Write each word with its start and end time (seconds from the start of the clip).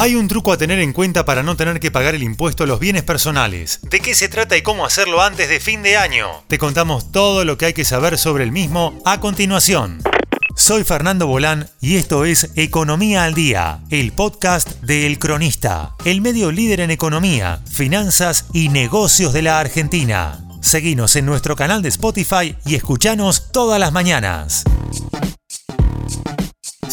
Hay 0.00 0.14
un 0.14 0.28
truco 0.28 0.50
a 0.50 0.56
tener 0.56 0.78
en 0.78 0.94
cuenta 0.94 1.26
para 1.26 1.42
no 1.42 1.58
tener 1.58 1.78
que 1.78 1.90
pagar 1.90 2.14
el 2.14 2.22
impuesto 2.22 2.64
a 2.64 2.66
los 2.66 2.80
bienes 2.80 3.02
personales. 3.02 3.80
¿De 3.82 4.00
qué 4.00 4.14
se 4.14 4.30
trata 4.30 4.56
y 4.56 4.62
cómo 4.62 4.86
hacerlo 4.86 5.20
antes 5.20 5.50
de 5.50 5.60
fin 5.60 5.82
de 5.82 5.98
año? 5.98 6.26
Te 6.48 6.56
contamos 6.56 7.12
todo 7.12 7.44
lo 7.44 7.58
que 7.58 7.66
hay 7.66 7.72
que 7.74 7.84
saber 7.84 8.16
sobre 8.16 8.44
el 8.44 8.50
mismo 8.50 8.98
a 9.04 9.20
continuación. 9.20 10.02
Soy 10.56 10.84
Fernando 10.84 11.26
Bolán 11.26 11.68
y 11.82 11.96
esto 11.96 12.24
es 12.24 12.50
Economía 12.56 13.24
al 13.24 13.34
Día, 13.34 13.80
el 13.90 14.12
podcast 14.12 14.70
de 14.80 15.06
El 15.06 15.18
Cronista, 15.18 15.94
el 16.06 16.22
medio 16.22 16.50
líder 16.50 16.80
en 16.80 16.92
economía, 16.92 17.60
finanzas 17.70 18.46
y 18.54 18.70
negocios 18.70 19.34
de 19.34 19.42
la 19.42 19.60
Argentina. 19.60 20.40
Seguinos 20.62 21.14
en 21.16 21.26
nuestro 21.26 21.56
canal 21.56 21.82
de 21.82 21.90
Spotify 21.90 22.56
y 22.64 22.74
escuchanos 22.74 23.52
todas 23.52 23.78
las 23.78 23.92
mañanas. 23.92 24.64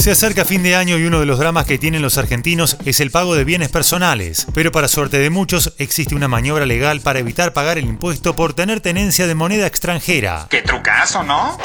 Se 0.08 0.12
acerca 0.12 0.46
fin 0.46 0.64
de 0.64 0.74
año 0.74 0.98
y 0.98 1.04
uno 1.04 1.20
de 1.20 1.26
los 1.26 1.38
dramas 1.38 1.66
que 1.66 1.78
tienen 1.78 2.02
los 2.02 2.18
argentinos 2.18 2.78
es 2.86 3.02
el 3.02 3.12
pago 3.12 3.36
de 3.36 3.44
bienes 3.44 3.68
personales, 3.68 4.48
pero 4.54 4.72
para 4.72 4.88
suerte 4.88 5.20
de 5.20 5.30
muchos 5.30 5.74
existe 5.80 6.16
una 6.16 6.30
maniobra 6.30 6.66
legal 6.66 7.02
para 7.02 7.20
evitar 7.20 7.52
pagar 7.52 7.78
el 7.78 7.84
impuesto 7.84 8.34
por 8.34 8.54
tener 8.54 8.80
tenencia 8.80 9.28
de 9.28 9.36
moneda 9.36 9.68
extranjera. 9.68 10.48
¡Qué 10.50 10.62
trucazo, 10.62 11.24
¿no? 11.24 11.58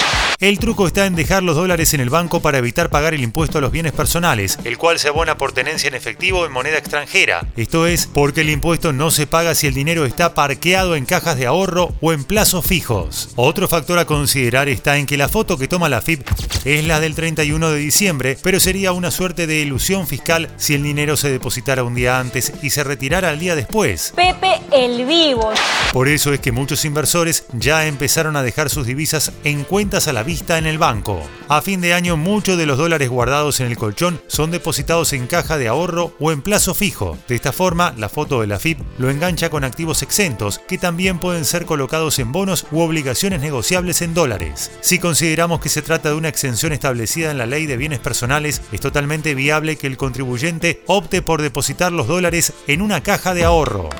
El 0.42 0.58
truco 0.58 0.88
está 0.88 1.06
en 1.06 1.14
dejar 1.14 1.44
los 1.44 1.54
dólares 1.54 1.94
en 1.94 2.00
el 2.00 2.10
banco 2.10 2.42
para 2.42 2.58
evitar 2.58 2.90
pagar 2.90 3.14
el 3.14 3.22
impuesto 3.22 3.58
a 3.58 3.60
los 3.60 3.70
bienes 3.70 3.92
personales, 3.92 4.58
el 4.64 4.76
cual 4.76 4.98
se 4.98 5.06
abona 5.06 5.36
por 5.36 5.52
tenencia 5.52 5.86
en 5.86 5.94
efectivo 5.94 6.40
o 6.40 6.46
en 6.46 6.50
moneda 6.50 6.78
extranjera. 6.78 7.46
Esto 7.56 7.86
es 7.86 8.08
porque 8.08 8.40
el 8.40 8.50
impuesto 8.50 8.92
no 8.92 9.12
se 9.12 9.28
paga 9.28 9.54
si 9.54 9.68
el 9.68 9.74
dinero 9.74 10.04
está 10.04 10.34
parqueado 10.34 10.96
en 10.96 11.06
cajas 11.06 11.36
de 11.36 11.46
ahorro 11.46 11.94
o 12.00 12.12
en 12.12 12.24
plazos 12.24 12.66
fijos. 12.66 13.28
Otro 13.36 13.68
factor 13.68 14.00
a 14.00 14.04
considerar 14.04 14.68
está 14.68 14.98
en 14.98 15.06
que 15.06 15.16
la 15.16 15.28
foto 15.28 15.58
que 15.58 15.68
toma 15.68 15.88
la 15.88 16.02
FIP 16.02 16.26
es 16.64 16.84
la 16.88 16.98
del 16.98 17.14
31 17.14 17.70
de 17.70 17.78
diciembre, 17.78 18.36
pero 18.42 18.58
sería 18.58 18.90
una 18.90 19.12
suerte 19.12 19.46
de 19.46 19.60
ilusión 19.60 20.08
fiscal 20.08 20.48
si 20.56 20.74
el 20.74 20.82
dinero 20.82 21.16
se 21.16 21.30
depositara 21.30 21.84
un 21.84 21.94
día 21.94 22.18
antes 22.18 22.52
y 22.62 22.70
se 22.70 22.82
retirara 22.82 23.28
al 23.28 23.38
día 23.38 23.54
después. 23.54 24.12
Pepe 24.16 24.60
el 24.72 25.06
Vivo. 25.06 25.52
Por 25.92 26.08
eso 26.08 26.32
es 26.32 26.40
que 26.40 26.50
muchos 26.50 26.84
inversores 26.84 27.44
ya 27.52 27.86
empezaron 27.86 28.34
a 28.34 28.42
dejar 28.42 28.70
sus 28.70 28.88
divisas 28.88 29.30
en 29.44 29.62
cuentas 29.62 30.08
a 30.08 30.12
la 30.12 30.24
vista 30.24 30.31
en 30.32 30.66
el 30.66 30.78
banco. 30.78 31.20
A 31.48 31.60
fin 31.60 31.82
de 31.82 31.92
año 31.92 32.16
muchos 32.16 32.56
de 32.56 32.64
los 32.64 32.78
dólares 32.78 33.10
guardados 33.10 33.60
en 33.60 33.66
el 33.66 33.76
colchón 33.76 34.18
son 34.28 34.50
depositados 34.50 35.12
en 35.12 35.26
caja 35.26 35.58
de 35.58 35.68
ahorro 35.68 36.14
o 36.20 36.32
en 36.32 36.40
plazo 36.40 36.74
fijo. 36.74 37.18
De 37.28 37.34
esta 37.34 37.52
forma, 37.52 37.94
la 37.98 38.08
foto 38.08 38.40
de 38.40 38.46
la 38.46 38.58
FIP 38.58 38.78
lo 38.98 39.10
engancha 39.10 39.50
con 39.50 39.62
activos 39.62 40.02
exentos 40.02 40.58
que 40.66 40.78
también 40.78 41.18
pueden 41.18 41.44
ser 41.44 41.66
colocados 41.66 42.18
en 42.18 42.32
bonos 42.32 42.66
u 42.70 42.80
obligaciones 42.80 43.42
negociables 43.42 44.00
en 44.00 44.14
dólares. 44.14 44.70
Si 44.80 44.98
consideramos 44.98 45.60
que 45.60 45.68
se 45.68 45.82
trata 45.82 46.08
de 46.08 46.14
una 46.14 46.28
exención 46.28 46.72
establecida 46.72 47.30
en 47.30 47.36
la 47.38 47.46
ley 47.46 47.66
de 47.66 47.76
bienes 47.76 47.98
personales, 47.98 48.62
es 48.72 48.80
totalmente 48.80 49.34
viable 49.34 49.76
que 49.76 49.86
el 49.86 49.98
contribuyente 49.98 50.82
opte 50.86 51.20
por 51.20 51.42
depositar 51.42 51.92
los 51.92 52.08
dólares 52.08 52.54
en 52.66 52.80
una 52.80 53.02
caja 53.02 53.34
de 53.34 53.44
ahorro. 53.44 53.90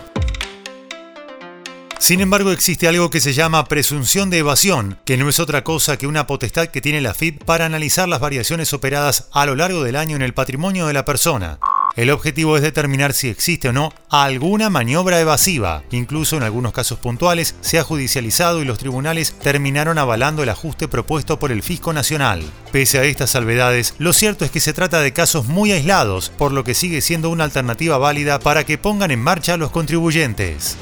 Sin 2.02 2.20
embargo, 2.20 2.50
existe 2.50 2.88
algo 2.88 3.10
que 3.10 3.20
se 3.20 3.32
llama 3.32 3.66
presunción 3.66 4.28
de 4.28 4.38
evasión, 4.38 4.98
que 5.04 5.16
no 5.16 5.28
es 5.28 5.38
otra 5.38 5.62
cosa 5.62 5.96
que 5.96 6.08
una 6.08 6.26
potestad 6.26 6.66
que 6.66 6.80
tiene 6.80 7.00
la 7.00 7.14
FIP 7.14 7.44
para 7.44 7.64
analizar 7.64 8.08
las 8.08 8.18
variaciones 8.18 8.72
operadas 8.72 9.28
a 9.30 9.46
lo 9.46 9.54
largo 9.54 9.84
del 9.84 9.94
año 9.94 10.16
en 10.16 10.22
el 10.22 10.34
patrimonio 10.34 10.88
de 10.88 10.94
la 10.94 11.04
persona. 11.04 11.60
El 11.94 12.10
objetivo 12.10 12.56
es 12.56 12.62
determinar 12.64 13.12
si 13.12 13.28
existe 13.28 13.68
o 13.68 13.72
no 13.72 13.92
alguna 14.10 14.68
maniobra 14.68 15.20
evasiva. 15.20 15.84
Incluso 15.92 16.36
en 16.36 16.42
algunos 16.42 16.72
casos 16.72 16.98
puntuales 16.98 17.54
se 17.60 17.78
ha 17.78 17.84
judicializado 17.84 18.62
y 18.62 18.64
los 18.64 18.78
tribunales 18.78 19.32
terminaron 19.40 19.96
avalando 19.96 20.42
el 20.42 20.48
ajuste 20.48 20.88
propuesto 20.88 21.38
por 21.38 21.52
el 21.52 21.62
Fisco 21.62 21.92
Nacional. 21.92 22.42
Pese 22.72 22.98
a 22.98 23.04
estas 23.04 23.30
salvedades, 23.30 23.94
lo 23.98 24.12
cierto 24.12 24.44
es 24.44 24.50
que 24.50 24.58
se 24.58 24.72
trata 24.72 25.00
de 25.02 25.12
casos 25.12 25.46
muy 25.46 25.70
aislados, 25.70 26.30
por 26.30 26.50
lo 26.50 26.64
que 26.64 26.74
sigue 26.74 27.00
siendo 27.00 27.30
una 27.30 27.44
alternativa 27.44 27.96
válida 27.96 28.40
para 28.40 28.64
que 28.64 28.76
pongan 28.76 29.12
en 29.12 29.20
marcha 29.20 29.56
los 29.56 29.70
contribuyentes. 29.70 30.76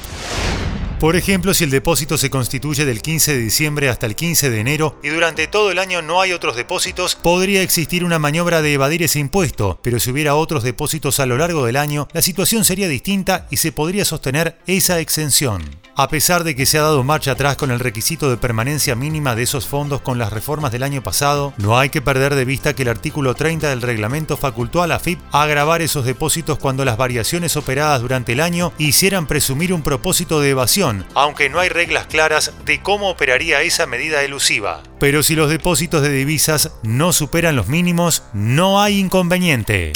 Por 1.01 1.15
ejemplo, 1.15 1.55
si 1.55 1.63
el 1.63 1.71
depósito 1.71 2.15
se 2.15 2.29
constituye 2.29 2.85
del 2.85 3.01
15 3.01 3.33
de 3.33 3.39
diciembre 3.39 3.89
hasta 3.89 4.05
el 4.05 4.15
15 4.15 4.51
de 4.51 4.59
enero 4.59 4.99
y 5.01 5.09
durante 5.09 5.47
todo 5.47 5.71
el 5.71 5.79
año 5.79 6.03
no 6.03 6.21
hay 6.21 6.31
otros 6.31 6.55
depósitos, 6.55 7.15
podría 7.15 7.63
existir 7.63 8.03
una 8.05 8.19
maniobra 8.19 8.61
de 8.61 8.73
evadir 8.73 9.01
ese 9.01 9.17
impuesto, 9.17 9.79
pero 9.81 9.99
si 9.99 10.11
hubiera 10.11 10.35
otros 10.35 10.61
depósitos 10.61 11.19
a 11.19 11.25
lo 11.25 11.39
largo 11.39 11.65
del 11.65 11.77
año, 11.77 12.07
la 12.13 12.21
situación 12.21 12.63
sería 12.65 12.87
distinta 12.87 13.47
y 13.49 13.57
se 13.57 13.71
podría 13.71 14.05
sostener 14.05 14.59
esa 14.67 14.99
exención. 14.99 15.80
A 15.95 16.07
pesar 16.07 16.45
de 16.45 16.55
que 16.55 16.65
se 16.65 16.77
ha 16.77 16.83
dado 16.83 17.03
marcha 17.03 17.31
atrás 17.31 17.57
con 17.57 17.69
el 17.69 17.79
requisito 17.79 18.29
de 18.29 18.37
permanencia 18.37 18.95
mínima 18.95 19.35
de 19.35 19.43
esos 19.43 19.67
fondos 19.67 19.99
con 19.99 20.17
las 20.17 20.31
reformas 20.31 20.71
del 20.71 20.83
año 20.83 21.03
pasado, 21.03 21.53
no 21.57 21.77
hay 21.77 21.89
que 21.89 22.01
perder 22.01 22.35
de 22.35 22.45
vista 22.45 22.73
que 22.73 22.83
el 22.83 22.89
artículo 22.89 23.35
30 23.35 23.69
del 23.69 23.81
reglamento 23.81 24.37
facultó 24.37 24.81
a 24.81 24.87
la 24.87 24.99
FIP 24.99 25.19
a 25.33 25.43
agravar 25.43 25.81
esos 25.81 26.05
depósitos 26.05 26.59
cuando 26.59 26.85
las 26.85 26.95
variaciones 26.95 27.57
operadas 27.57 28.01
durante 28.01 28.31
el 28.31 28.39
año 28.39 28.71
hicieran 28.77 29.27
presumir 29.27 29.73
un 29.73 29.81
propósito 29.81 30.39
de 30.39 30.51
evasión, 30.51 31.05
aunque 31.13 31.49
no 31.49 31.59
hay 31.59 31.67
reglas 31.67 32.07
claras 32.07 32.53
de 32.63 32.81
cómo 32.81 33.09
operaría 33.09 33.61
esa 33.61 33.85
medida 33.85 34.23
elusiva. 34.23 34.81
Pero 34.97 35.23
si 35.23 35.35
los 35.35 35.49
depósitos 35.49 36.01
de 36.01 36.09
divisas 36.11 36.71
no 36.83 37.11
superan 37.11 37.57
los 37.57 37.67
mínimos, 37.67 38.23
no 38.33 38.81
hay 38.81 38.97
inconveniente. 38.97 39.91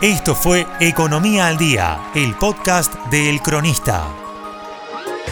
Esto 0.00 0.34
fue 0.34 0.66
Economía 0.80 1.48
al 1.48 1.58
Día, 1.58 2.10
el 2.14 2.34
podcast 2.34 2.92
de 3.10 3.30
El 3.30 3.40
Cronista. 3.40 4.21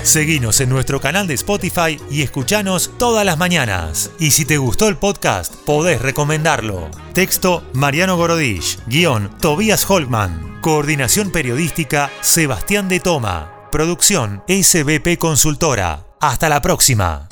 Seguinos 0.03 0.61
en 0.61 0.71
nuestro 0.71 1.00
canal 1.00 1.27
de 1.27 1.34
Spotify 1.34 2.00
y 2.11 2.22
escuchanos 2.22 2.91
todas 2.99 3.25
las 3.25 3.38
mañanas. 3.38 4.11
Y 4.19 4.31
si 4.31 4.44
te 4.44 4.56
gustó 4.59 4.88
el 4.88 4.97
podcast, 4.97 5.55
podés 5.55 6.00
recomendarlo. 6.00 6.91
Texto 7.12 7.62
Mariano 7.75 8.16
Gorodich, 8.16 8.78
guion 8.87 9.31
Tobías 9.38 9.88
Holtman, 9.88 10.61
coordinación 10.62 11.31
periodística 11.31 12.11
Sebastián 12.22 12.88
de 12.88 13.00
Toma, 13.00 13.69
producción 13.71 14.43
SBP 14.49 15.19
Consultora. 15.19 16.06
Hasta 16.21 16.49
la 16.49 16.61
próxima. 16.61 17.28